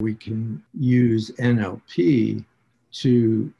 [0.00, 2.44] We can use NLP
[2.92, 3.52] to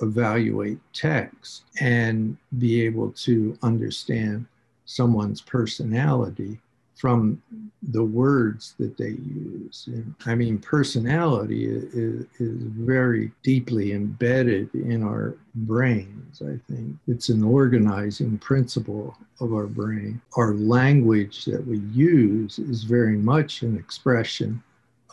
[0.00, 4.46] evaluate text and be able to understand
[4.84, 6.60] someone's personality
[6.94, 7.42] from
[7.82, 9.88] the words that they use.
[9.88, 16.94] And, I mean, personality is, is very deeply embedded in our brains, I think.
[17.08, 20.22] It's an organizing principle of our brain.
[20.36, 24.62] Our language that we use is very much an expression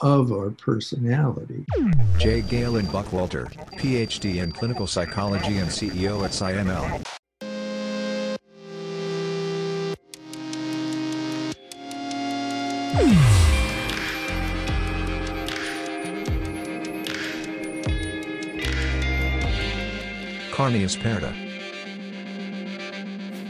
[0.01, 1.65] of our personality.
[2.17, 2.41] J.
[2.41, 7.03] Galen Buckwalter, PhD in clinical psychology and CEO at psyML.
[20.53, 21.33] Carneus Perda.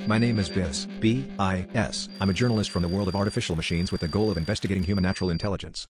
[0.07, 2.09] My name is Bis, B-I-S.
[2.19, 5.03] I'm a journalist from the world of artificial machines with the goal of investigating human
[5.03, 5.87] natural intelligence.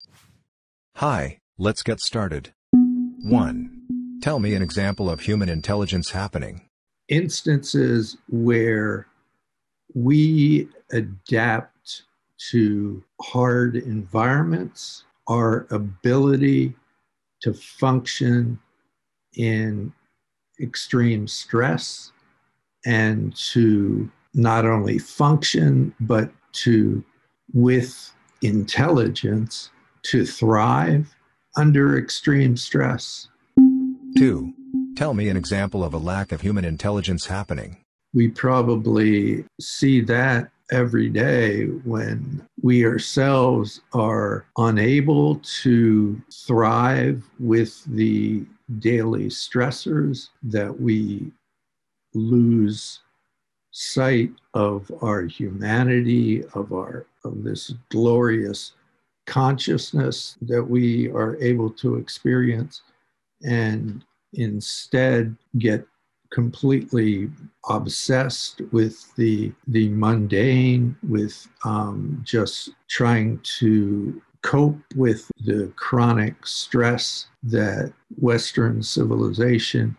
[0.97, 2.53] Hi, let's get started.
[2.71, 4.19] 1.
[4.21, 6.69] Tell me an example of human intelligence happening.
[7.09, 9.07] Instances where
[9.95, 12.03] we adapt
[12.51, 16.75] to hard environments, our ability
[17.41, 18.59] to function
[19.35, 19.91] in
[20.61, 22.11] extreme stress
[22.85, 27.03] and to not only function, but to,
[27.51, 28.13] with
[28.43, 29.71] intelligence,
[30.03, 31.15] to thrive
[31.57, 33.27] under extreme stress.
[34.17, 34.53] 2.
[34.95, 37.77] Tell me an example of a lack of human intelligence happening.
[38.13, 48.45] We probably see that every day when we ourselves are unable to thrive with the
[48.79, 51.31] daily stressors, that we
[52.13, 52.99] lose
[53.71, 58.73] sight of our humanity, of our of this glorious
[59.25, 62.81] consciousness that we are able to experience,
[63.43, 64.03] and
[64.33, 65.85] instead get
[66.31, 67.29] completely
[67.69, 77.27] obsessed with the the mundane, with um, just trying to cope with the chronic stress
[77.43, 79.95] that Western civilization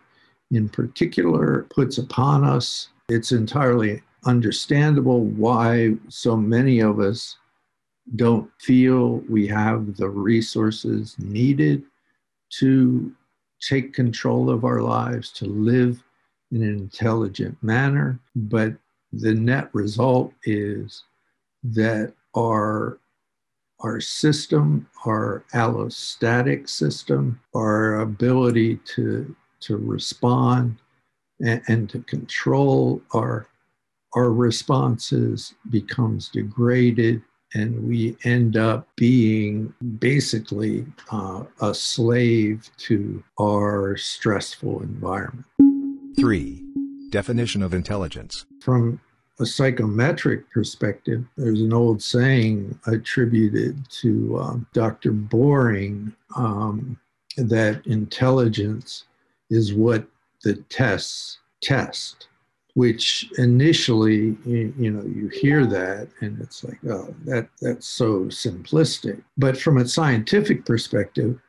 [0.51, 2.89] in particular puts upon us.
[3.09, 7.37] It's entirely understandable why so many of us
[8.15, 11.83] don't feel we have the resources needed
[12.49, 13.11] to
[13.59, 16.03] take control of our lives, to live
[16.51, 18.19] in an intelligent manner.
[18.35, 18.73] But
[19.11, 21.03] the net result is
[21.63, 22.99] that our
[23.81, 30.77] our system, our allostatic system, our ability to, to respond
[31.41, 33.47] and, and to control our,
[34.13, 37.21] our responses becomes degraded
[37.55, 45.45] and we end up being basically uh, a slave to our stressful environment.
[46.17, 46.61] 3.
[47.09, 48.45] Definition of intelligence.
[48.61, 48.99] From
[49.39, 55.11] a psychometric perspective, there's an old saying attributed to um, Dr.
[55.11, 56.99] Boring um,
[57.37, 59.05] that intelligence
[59.49, 60.05] is what
[60.43, 62.27] the tests test,
[62.75, 68.25] which initially, you, you know, you hear that and it's like, oh, that, that's so
[68.25, 69.23] simplistic.
[69.37, 71.39] But from a scientific perspective,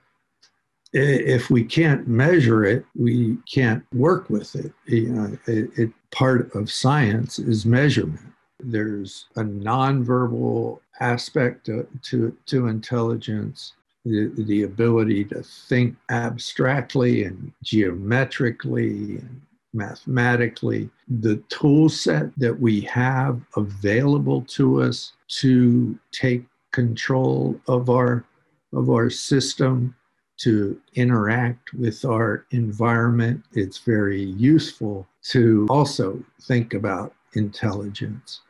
[0.93, 4.73] if we can't measure it, we can't work with it.
[4.87, 8.33] You know, it, it, part of science is measurement.
[8.61, 13.73] There's a nonverbal aspect to, to, to intelligence,
[14.05, 19.43] the, the ability to think abstractly and geometrically and
[19.77, 20.91] mathematically.
[21.09, 28.25] The tool set that we have available to us to take control of our
[28.73, 29.95] of our system
[30.39, 33.43] to interact with our environment.
[33.53, 38.41] It's very useful to also think about intelligence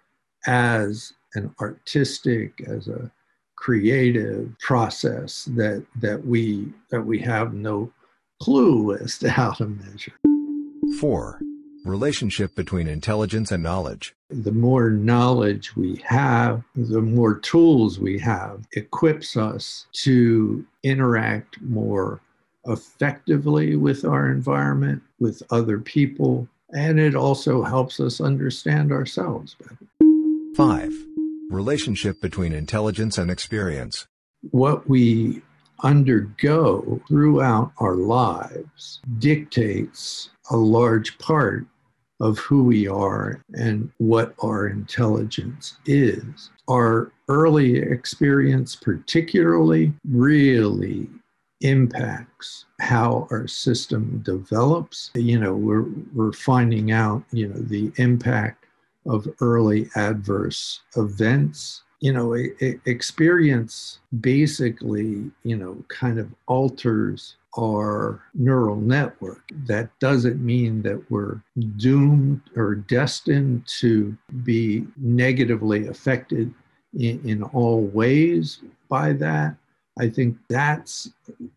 [0.46, 3.10] as an artistic, as a
[3.56, 7.92] creative process that that we that we have no
[8.42, 10.12] clue as to how to measure.
[11.00, 11.40] 4.
[11.84, 14.14] Relationship between intelligence and knowledge.
[14.30, 22.20] The more knowledge we have, the more tools we have, equips us to interact more
[22.66, 29.78] effectively with our environment, with other people, and it also helps us understand ourselves better.
[30.56, 30.92] 5.
[31.50, 34.08] Relationship between intelligence and experience.
[34.50, 35.42] What we
[35.84, 41.66] undergo throughout our lives dictates a large part
[42.20, 46.50] of who we are and what our intelligence is.
[46.68, 51.08] Our early experience, particularly, really
[51.60, 55.10] impacts how our system develops.
[55.14, 58.64] You know, we're, we're finding out, you know, the impact
[59.06, 61.82] of early adverse events.
[62.00, 62.34] You know,
[62.84, 69.42] experience basically, you know, kind of alters our neural network.
[69.66, 71.40] That doesn't mean that we're
[71.76, 76.52] doomed or destined to be negatively affected
[76.94, 79.56] in, in all ways by that.
[79.98, 81.10] I think that's,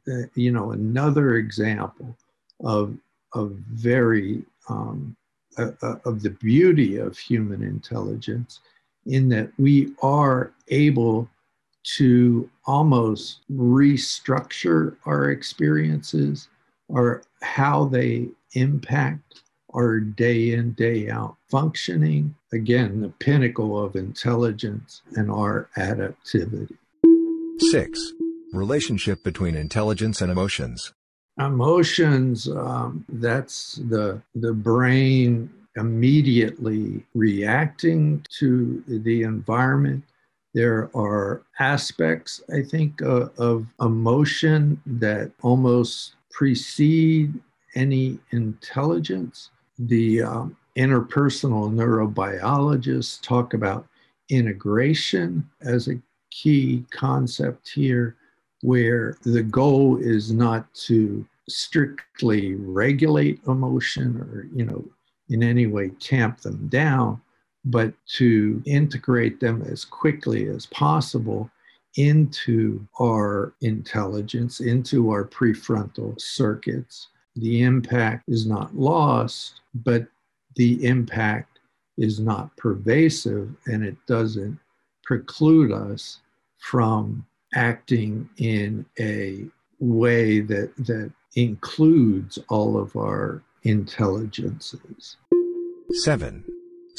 [0.07, 2.15] uh, you know, another example
[2.63, 2.95] of,
[3.33, 5.15] of very, um,
[5.57, 8.61] uh, uh, of the beauty of human intelligence
[9.05, 11.27] in that we are able
[11.83, 16.47] to almost restructure our experiences
[16.87, 19.41] or how they impact
[19.73, 22.35] our day in, day out functioning.
[22.51, 26.75] Again, the pinnacle of intelligence and our adaptivity.
[27.69, 28.13] Six,
[28.51, 30.93] relationship between intelligence and emotions.
[31.37, 40.03] Emotions, um, that's the, the brain immediately reacting to the environment
[40.53, 47.39] there are aspects, I think, uh, of emotion that almost precede
[47.75, 49.51] any intelligence.
[49.77, 53.87] The um, interpersonal neurobiologists talk about
[54.29, 56.01] integration as a
[56.31, 58.15] key concept here,
[58.61, 64.83] where the goal is not to strictly regulate emotion or, you know,
[65.29, 67.21] in any way tamp them down,
[67.69, 71.50] but to integrate them as quickly as possible
[71.95, 77.07] into our intelligence, into our prefrontal circuits.
[77.36, 80.07] The impact is not lost, but
[80.56, 81.60] the impact
[81.98, 84.57] is not pervasive and it doesn't
[85.04, 86.19] preclude us
[86.57, 89.45] from acting in a
[89.80, 95.18] way that, that includes all of our intelligences.
[95.92, 96.44] Seven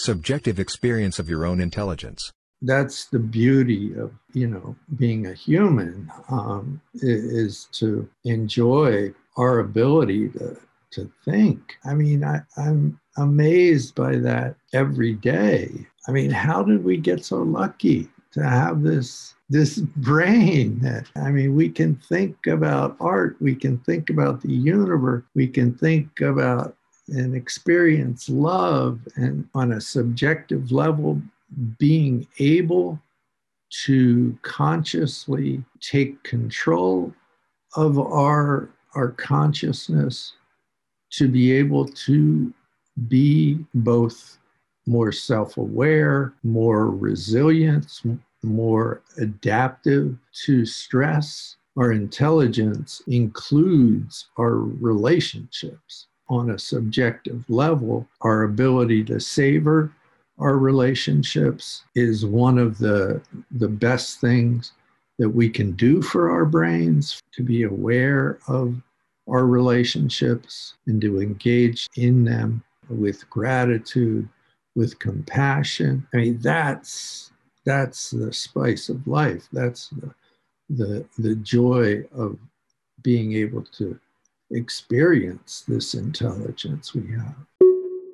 [0.02, 2.32] subjective experience of your own intelligence.
[2.62, 10.28] That's the beauty of, you know, being a human um, is to enjoy our ability
[10.30, 10.60] to,
[10.92, 11.76] to think.
[11.84, 15.86] I mean, I, I'm amazed by that every day.
[16.06, 21.30] I mean, how did we get so lucky to have this this brain that i
[21.30, 26.20] mean we can think about art we can think about the universe we can think
[26.20, 26.76] about
[27.10, 31.20] and experience love and on a subjective level
[31.78, 33.00] being able
[33.84, 37.12] to consciously take control
[37.76, 40.34] of our our consciousness
[41.10, 42.52] to be able to
[43.08, 44.38] be both
[44.86, 48.02] more self-aware more resilient
[48.42, 51.56] more adaptive to stress.
[51.76, 59.92] Our intelligence includes our relationships on a subjective level, our ability to savor
[60.38, 64.72] our relationships is one of the, the best things
[65.18, 68.80] that we can do for our brains to be aware of
[69.28, 74.26] our relationships and to engage in them with gratitude,
[74.74, 76.06] with compassion.
[76.14, 77.32] I mean, that's
[77.66, 79.46] that's the spice of life.
[79.52, 80.14] That's the
[80.70, 82.38] the, the joy of
[83.02, 83.98] being able to
[84.50, 87.36] experience this intelligence we have.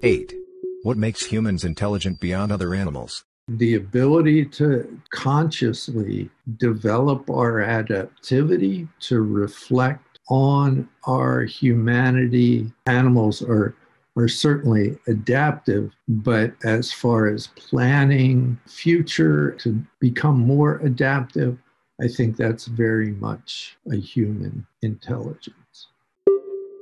[0.02, 0.34] 8.
[0.82, 3.24] What makes humans intelligent beyond other animals?
[3.48, 12.72] The ability to consciously develop our adaptivity to reflect on our humanity.
[12.86, 13.74] Animals are,
[14.16, 21.58] are certainly adaptive, but as far as planning future to become more adaptive,
[22.00, 25.88] I think that's very much a human intelligence.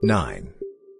[0.04, 0.52] 9.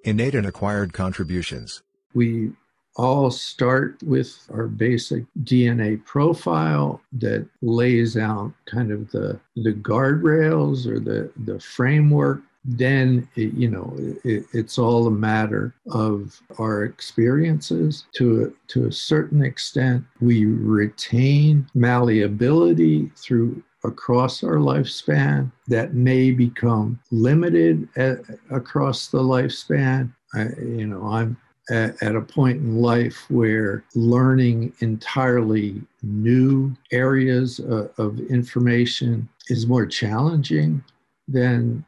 [0.05, 1.83] Innate and acquired contributions.
[2.15, 2.53] We
[2.97, 10.87] all start with our basic DNA profile that lays out kind of the, the guardrails
[10.87, 12.41] or the, the framework.
[12.65, 13.95] Then, it, you know,
[14.25, 18.07] it, it's all a matter of our experiences.
[18.15, 26.31] To a, to a certain extent, we retain malleability through across our lifespan that may
[26.31, 28.19] become limited at,
[28.51, 30.13] across the lifespan.
[30.35, 31.37] I, you know, I'm
[31.71, 39.67] at, at a point in life where learning entirely new areas of, of information is
[39.67, 40.83] more challenging
[41.29, 41.85] than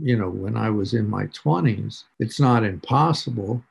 [0.00, 3.62] you know when i was in my 20s it's not impossible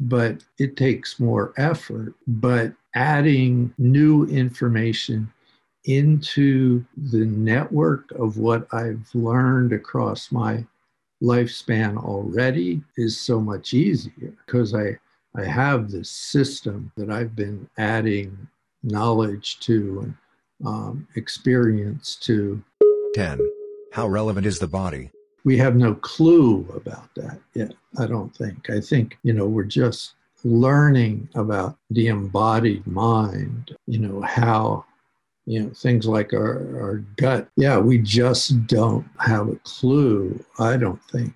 [0.00, 2.14] but it takes more effort.
[2.26, 5.30] But adding new information
[5.84, 10.64] into the network of what I've learned across my
[11.22, 14.98] lifespan already is so much easier because I,
[15.34, 18.48] I have this system that I've been adding
[18.82, 20.14] knowledge to and
[20.66, 22.62] um, experience to.
[23.14, 23.38] 10.
[23.92, 25.10] How relevant is the body?
[25.44, 28.68] We have no clue about that yet, I don't think.
[28.70, 34.84] I think, you know, we're just learning about the embodied mind, you know, how
[35.46, 37.48] you know things like our, our gut.
[37.56, 41.34] Yeah we just don't have a clue i don't think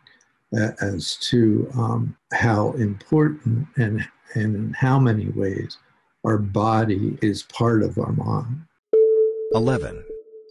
[0.81, 5.79] as to um, how important and and in how many ways
[6.25, 8.63] our body is part of our mind.
[9.53, 10.05] 11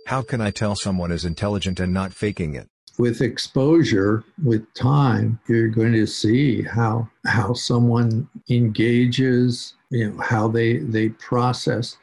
[0.07, 2.67] how can i tell someone is intelligent and not faking it?
[2.97, 10.47] With exposure with time you're going to see how how someone engages you know how
[10.47, 11.97] they they process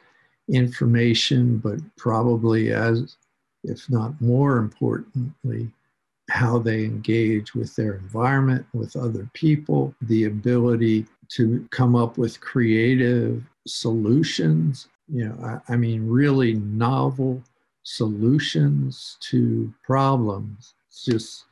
[0.51, 3.15] information, but probably as,
[3.63, 5.71] if not more importantly,
[6.29, 12.39] how they engage with their environment, with other people, the ability to come up with
[12.41, 14.87] creative solutions.
[15.09, 17.43] You know, I, I mean, really novel
[17.83, 20.73] solutions to problems.
[20.87, 21.45] It's just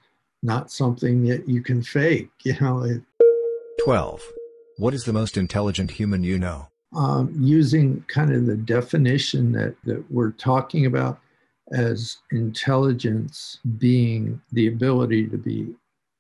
[0.44, 2.84] not something that you can fake, you know.
[2.84, 3.02] It,
[3.84, 4.24] 12.
[4.78, 6.69] What is the most intelligent human you know?
[6.94, 11.20] Um, using kind of the definition that, that we're talking about
[11.72, 15.76] as intelligence being the ability to be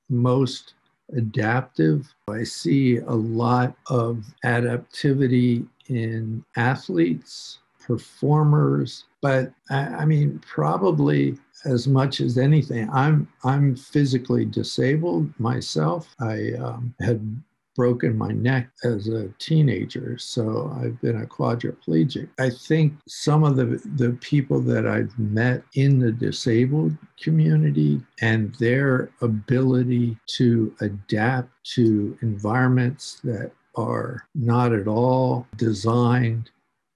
[0.09, 0.73] most
[1.15, 2.13] adaptive.
[2.29, 11.87] I see a lot of adaptivity in athletes, performers, but I, I mean, probably as
[11.87, 16.15] much as anything, I'm I'm physically disabled myself.
[16.19, 17.41] I um, had
[17.75, 22.29] broken my neck as a teenager, so I've been a quadriplegic.
[22.37, 28.53] I think some of the, the people that I've met in the disabled community and
[28.55, 36.49] their ability to adapt to environments that are not at all designed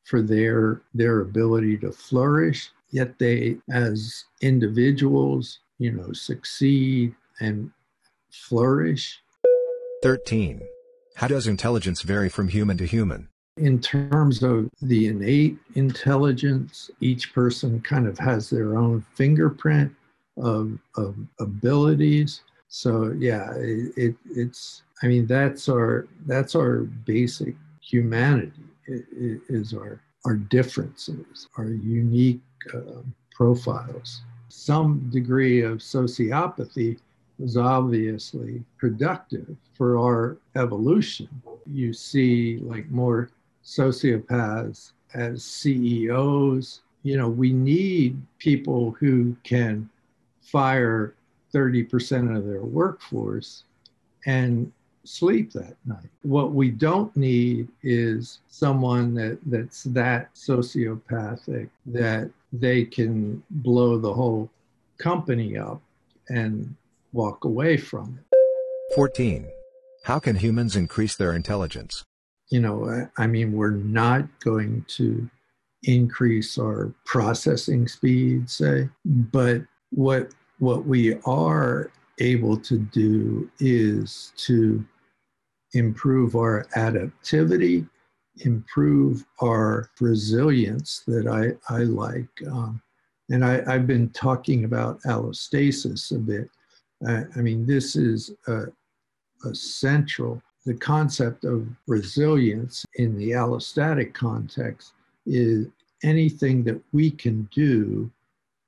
[0.04, 7.72] for their their ability to flourish yet they as individuals you know succeed and
[8.32, 9.23] flourish
[10.04, 10.62] 13
[11.16, 13.30] how does intelligence vary from human to human?
[13.58, 19.94] In terms of the innate intelligence, each person kind of has their own fingerprint
[20.38, 22.42] of, of abilities.
[22.68, 24.82] So yeah, it, it, it's.
[25.04, 28.64] I mean, that's our that's our basic humanity.
[28.88, 32.42] It, it is our our differences, our unique
[32.74, 34.22] uh, profiles.
[34.50, 37.00] Some degree of sociopathy
[37.44, 41.28] was obviously productive for our evolution.
[41.70, 43.30] You see, like, more
[43.66, 46.82] sociopaths as CEOs.
[47.04, 49.90] You know, we need people who can
[50.42, 51.16] fire
[51.54, 53.64] 30% of their workforce
[54.26, 54.72] and
[55.04, 56.10] sleep that night.
[56.22, 64.14] What we don't need is someone that, that's that sociopathic that they can blow the
[64.14, 64.50] whole
[64.98, 65.82] company up
[66.30, 66.74] and
[67.14, 68.96] walk away from it.
[68.96, 69.48] 14.
[70.04, 72.04] How can humans increase their intelligence?
[72.50, 75.30] You know, I mean, we're not going to
[75.84, 84.86] increase our processing speed, say, but what what we are able to do is to
[85.74, 87.88] improve our adaptivity,
[88.38, 92.30] improve our resilience that I, I like.
[92.48, 92.82] Um,
[93.30, 96.50] and I, I've been talking about allostasis a bit.
[97.08, 98.66] I, I mean, this is uh,
[99.46, 100.42] a, a central.
[100.66, 104.94] The concept of resilience in the allostatic context
[105.26, 105.68] is
[106.04, 108.10] anything that we can do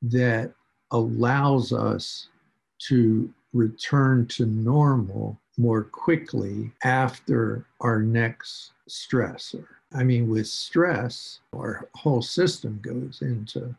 [0.02, 0.52] that
[0.92, 2.28] allows us
[2.88, 9.66] to return to normal more quickly after our next stressor.
[9.94, 13.74] I mean, with stress, our whole system goes into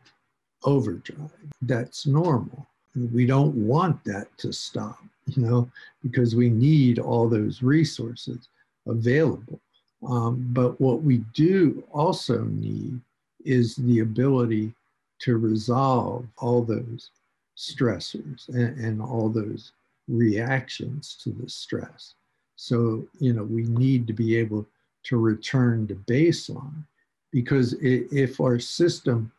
[0.63, 1.29] overdrive.
[1.61, 2.67] That's normal
[3.13, 5.69] we don't want that to stop, you know,
[6.01, 8.49] because we need all those resources
[8.87, 9.59] available.
[10.07, 12.99] Um, but what we do also need
[13.45, 14.73] is the ability
[15.19, 17.09] to resolve all those
[17.57, 19.71] stressors and, and all those
[20.07, 22.13] reactions to the stress.
[22.55, 24.65] So, you know, we need to be able
[25.03, 26.83] to return to baseline
[27.31, 29.31] because if our system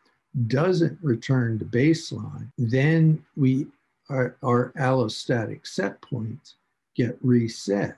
[0.47, 3.67] doesn't return to baseline, then we
[4.11, 6.55] our, our allostatic set points
[6.95, 7.97] get reset.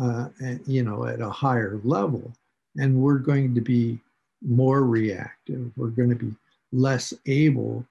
[0.00, 0.28] uh,
[0.66, 2.32] you know, at a higher level.
[2.76, 3.98] And we're going to be
[4.42, 5.70] more reactive.
[5.76, 6.34] We're going to be
[6.72, 7.84] less able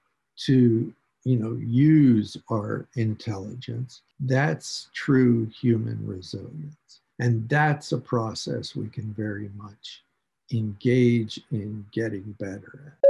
[0.44, 0.92] to,
[1.24, 4.02] you know, use our intelligence.
[4.20, 7.00] That's true human resilience.
[7.18, 10.02] And that's a process we can very much
[10.52, 13.05] engage in getting better at.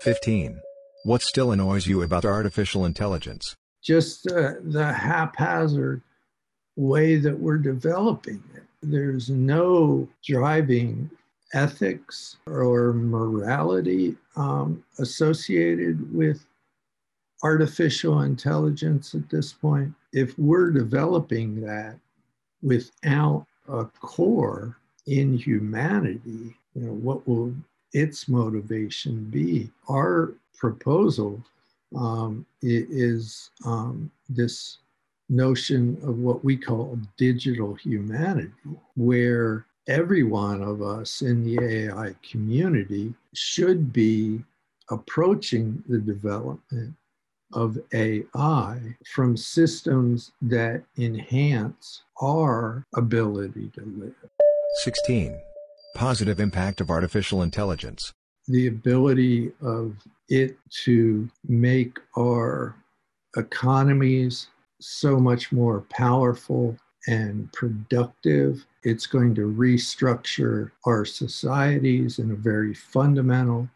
[0.00, 0.60] 15.
[1.04, 3.54] What still annoys you about artificial intelligence?
[3.82, 6.02] Just uh, the haphazard
[6.76, 8.62] way that we're developing it.
[8.82, 11.10] There's no driving
[11.52, 16.46] ethics or morality um, associated with
[17.42, 19.92] artificial intelligence at this point.
[20.12, 21.98] If we're developing that
[22.62, 24.76] without a core
[25.06, 27.54] in humanity, you know, what will
[27.92, 29.70] its motivation be?
[29.88, 31.42] Our proposal
[31.96, 34.78] um, is um, this
[35.28, 38.52] notion of what we call digital humanity,
[38.96, 44.42] where every one of us in the AI community should be
[44.90, 46.94] approaching the development
[47.52, 54.14] of AI from systems that enhance our ability to live.
[54.82, 55.49] 16.
[55.94, 58.12] Positive impact of artificial intelligence.
[58.48, 59.96] The ability of
[60.28, 62.74] it to make our
[63.36, 64.48] economies
[64.80, 68.64] so much more powerful and productive.
[68.82, 73.68] It's going to restructure our societies in a very fundamental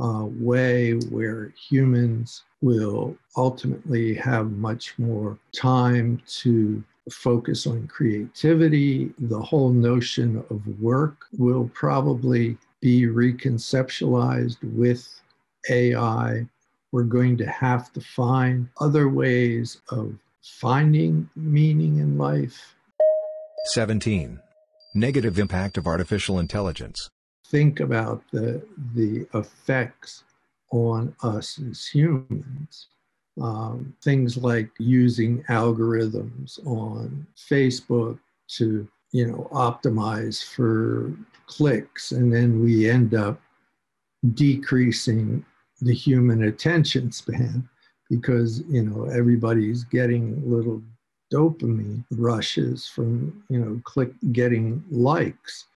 [0.00, 9.12] uh, way where humans will ultimately have much more time to focus on creativity.
[9.18, 15.20] The whole notion of work will probably be reconceptualized with
[15.70, 16.46] AI.
[16.92, 22.74] We're going to have to find other ways of finding meaning in life.
[23.66, 24.40] 17.
[24.94, 27.10] Negative impact of artificial intelligence.
[27.48, 28.62] Think about the,
[28.94, 30.24] the effects
[30.70, 32.88] on us as humans.
[33.40, 38.18] Um, things like using algorithms on Facebook
[38.56, 41.12] to, you know, optimize for
[41.46, 43.40] clicks, and then we end up
[44.34, 45.44] decreasing
[45.80, 47.68] the human attention span
[48.08, 50.82] because you know everybody's getting little
[51.32, 55.66] dopamine rushes from you know click getting likes.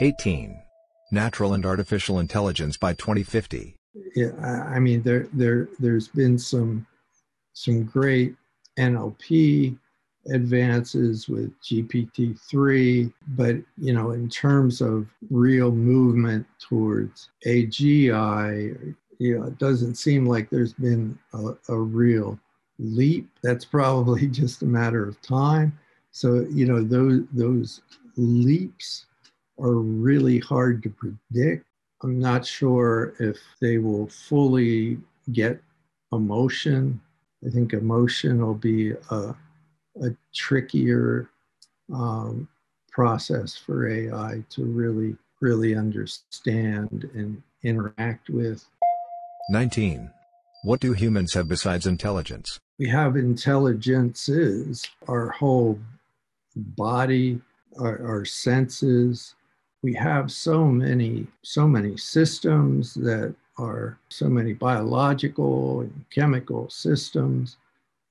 [0.00, 0.60] 18
[1.12, 3.76] natural and artificial intelligence by 2050
[4.42, 6.86] i mean there there there's been some
[7.52, 8.34] some great
[8.78, 9.76] nlp
[10.32, 19.46] advances with gpt-3 but you know in terms of real movement towards agi you know,
[19.46, 22.38] it doesn't seem like there's been a, a real
[22.80, 23.30] leap.
[23.42, 25.78] That's probably just a matter of time.
[26.10, 27.82] So, you know, those, those
[28.16, 29.06] leaps
[29.60, 31.64] are really hard to predict.
[32.02, 34.98] I'm not sure if they will fully
[35.32, 35.62] get
[36.12, 37.00] emotion.
[37.46, 39.34] I think emotion will be a,
[40.02, 41.28] a trickier
[41.92, 42.48] um,
[42.90, 48.64] process for AI to really, really understand and interact with.
[49.50, 50.10] 19.
[50.64, 52.60] What do humans have besides intelligence?
[52.78, 55.78] We have intelligences, our whole
[56.56, 57.40] body,
[57.78, 59.34] our, our senses.
[59.82, 67.56] We have so many, so many systems that are so many biological and chemical systems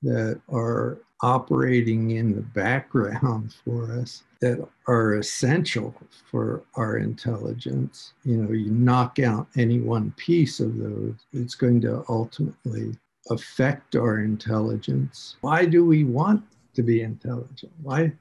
[0.02, 5.94] that are operating in the background for us that are essential
[6.30, 8.12] for our intelligence.
[8.24, 12.96] You know, you knock out any one piece of those, it's going to ultimately
[13.30, 15.36] affect our intelligence.
[15.42, 16.42] Why do we want
[16.74, 17.72] to be intelligent?
[17.82, 18.12] Why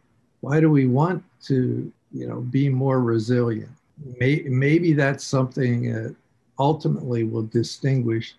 [0.41, 3.71] why do we want to, you know, be more resilient?
[4.19, 6.15] May, maybe that's something that
[6.59, 8.35] ultimately will distinguish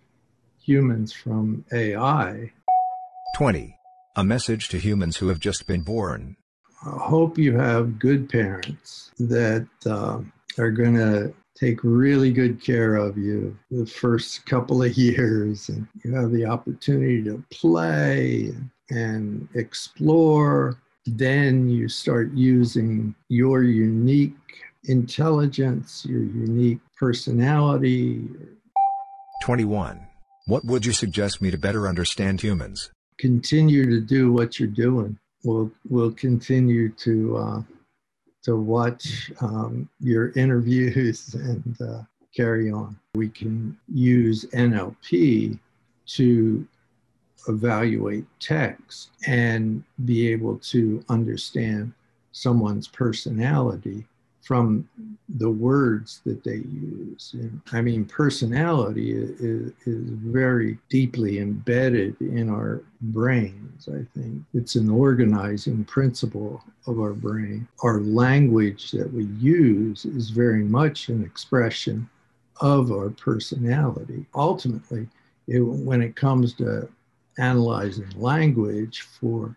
[0.61, 2.53] humans from AI.
[3.37, 3.77] 20.
[4.17, 6.37] A message to humans who have just been born.
[6.85, 10.21] I hope you have good parents that uh,
[10.59, 15.87] are going to take really good care of you the first couple of years and
[16.05, 18.53] you have the opportunity to play
[18.91, 24.35] and explore then you start using your unique
[24.85, 28.29] intelligence your unique personality
[29.43, 30.07] 21
[30.47, 32.91] what would you suggest me to better understand humans
[33.23, 35.17] continue to do what you're doing.
[35.45, 37.63] We'll we'll continue to uh,
[38.43, 42.03] to watch um, your interviews and uh,
[42.35, 42.99] carry on.
[43.15, 45.59] We can use NLP
[46.07, 46.67] to
[47.49, 51.93] evaluate text and be able to understand
[52.33, 54.07] someone's personality
[54.43, 54.89] from
[55.39, 57.31] the words that they use.
[57.35, 64.43] And, I mean, personality is, is very deeply embedded in our brains, I think.
[64.53, 67.69] It's an organizing principle of our brain.
[67.85, 72.09] Our language that we use is very much an expression
[72.61, 74.27] of our personality.
[74.35, 75.09] Ultimately,
[75.47, 76.89] it, when it comes to
[77.39, 79.57] analyzing language for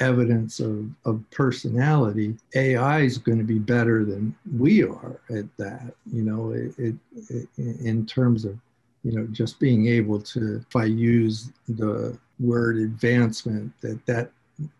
[0.00, 5.94] evidence of, of personality, AI is going to be better than we are at that.
[6.12, 6.94] You know, it, it,
[7.28, 8.58] it, in terms of,
[9.02, 14.30] you know, just being able to, if I use the word advancement, that that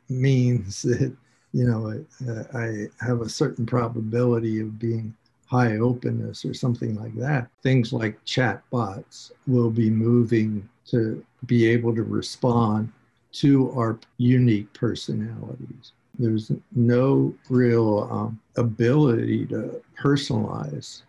[0.09, 1.15] means that,
[1.53, 5.15] you know, I, I have a certain probability of being
[5.47, 7.49] high openness or something like that.
[7.63, 12.93] Things like chat bots will be moving to be able to respond
[13.33, 15.93] to our unique personalities.
[16.19, 21.03] There's no real um, ability to personalize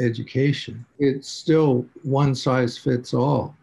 [0.00, 0.84] education.
[0.98, 3.54] It's still one size fits all.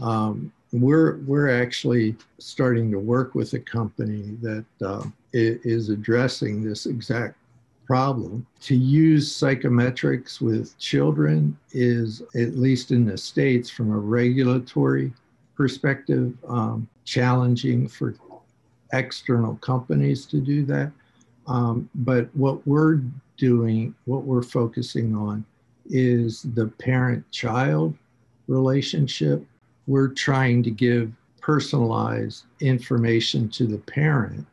[0.00, 6.86] Um, we're we're actually starting to work with a company that uh, is addressing this
[6.86, 7.36] exact
[7.86, 8.46] problem.
[8.62, 15.12] To use psychometrics with children is, at least in the states, from a regulatory
[15.54, 18.14] perspective, um, challenging for
[18.92, 20.92] external companies to do that.
[21.46, 23.00] Um, but what we're
[23.36, 25.44] doing, what we're focusing on,
[25.86, 27.94] is the parent child
[28.46, 29.44] relationship.
[29.86, 34.46] We're trying to give personalized information to the parent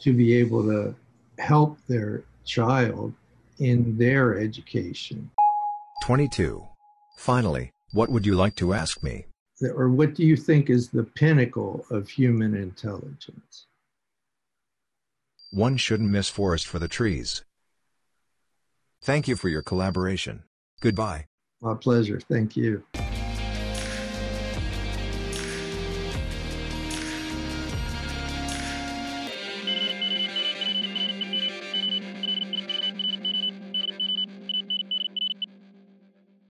[0.00, 0.94] to be able to
[1.38, 3.12] help their child
[3.58, 5.30] in their education.
[6.04, 6.66] 22.
[7.16, 9.26] Finally, what would you like to ask me?
[9.62, 13.66] or what do you think is the pinnacle of human intelligence?
[15.50, 17.44] One shouldn't miss forest for the trees.
[19.02, 20.44] Thank you for your collaboration.
[20.80, 21.26] Goodbye.
[21.60, 22.20] My pleasure.
[22.20, 22.84] Thank you.